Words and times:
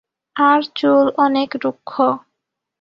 আর 0.35 0.61
চুল 0.75 1.05
অনেক 1.25 1.49
রুক্ষ। 1.63 1.91